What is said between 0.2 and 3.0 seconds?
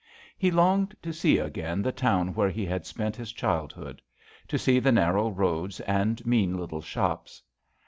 He longed to see again the town where he had